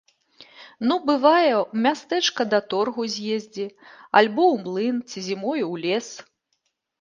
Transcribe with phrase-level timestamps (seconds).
[0.91, 3.67] Ну, бывае, у мястэчка да торгу з'ездзі,
[4.23, 6.07] альбо ў млын ці зімою ў лес.